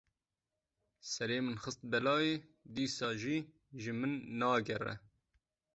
Serê 1.11 1.37
min 1.45 1.57
xist 1.63 1.81
belayê 1.91 2.33
dîsa 2.75 3.09
jî 3.21 3.37
ji 3.81 3.91
min 3.99 4.13
nagere. 4.39 4.95